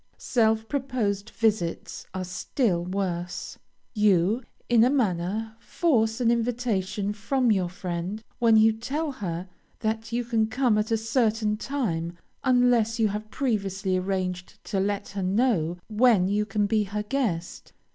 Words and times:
Self 0.17 0.67
proposed 0.67 1.29
visits 1.29 2.07
are 2.11 2.23
still 2.25 2.83
worse. 2.83 3.59
You, 3.93 4.41
in 4.67 4.83
a 4.83 4.89
manner, 4.89 5.55
force 5.59 6.19
an 6.19 6.31
invitation 6.31 7.13
from 7.13 7.51
your 7.51 7.69
friend 7.69 8.23
when 8.39 8.57
you 8.57 8.73
tell 8.73 9.11
her 9.11 9.47
that 9.81 10.11
you 10.11 10.23
can 10.23 10.47
come 10.47 10.79
at 10.79 10.89
a 10.89 10.97
certain 10.97 11.55
time, 11.55 12.17
unless 12.43 12.97
you 12.99 13.09
have 13.09 13.29
previously 13.29 13.95
arranged 13.95 14.57
to 14.63 14.79
let 14.79 15.09
her 15.09 15.21
know 15.21 15.77
when 15.87 16.27
you 16.27 16.47
can 16.47 16.65
be 16.65 16.85
her 16.85 17.03
guest. 17.03 17.71